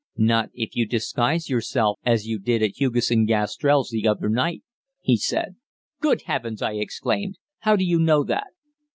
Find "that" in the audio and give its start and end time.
8.23-8.47